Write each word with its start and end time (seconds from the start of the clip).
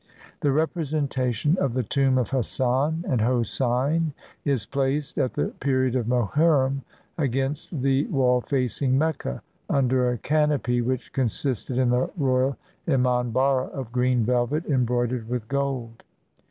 The 0.39 0.49
repre 0.49 0.81
sentation 0.81 1.57
of 1.59 1.75
the 1.75 1.83
tomb 1.83 2.17
of 2.17 2.31
Hassan 2.31 3.05
and 3.07 3.21
Hosein 3.21 4.13
is 4.43 4.65
placed, 4.65 5.19
at 5.19 5.35
the 5.35 5.49
period 5.59 5.95
of 5.95 6.07
Mohurrim, 6.07 6.81
against 7.19 7.83
the 7.83 8.07
wall 8.07 8.41
facing 8.41 8.97
Mecca, 8.97 9.43
under 9.69 10.09
a 10.09 10.17
canopy, 10.17 10.81
which 10.81 11.13
consisted 11.13 11.77
in 11.77 11.91
the 11.91 12.09
royal 12.17 12.57
emanharra 12.87 13.69
of 13.69 13.91
green 13.91 14.25
velvet 14.25 14.65
embroidered 14.65 15.29
with 15.29 15.47
gold. 15.47 16.01